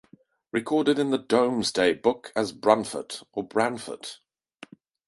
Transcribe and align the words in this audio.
Recorded 0.51 0.97
in 0.97 1.11
the 1.11 1.19
Domesday 1.19 1.93
Book 1.93 2.33
as 2.35 2.53
"Brunfort" 2.53 3.23
or 3.33 3.47
"Branfort". 3.47 4.17